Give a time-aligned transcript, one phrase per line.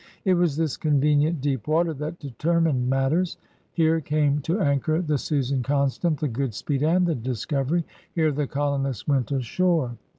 [0.25, 3.37] It was this convenient deep water that determined matters.
[3.71, 7.85] Here came to anchor the Susan Conatani^ the Good speedy and the Discovery.
[8.11, 9.99] Here the colonists went ashore.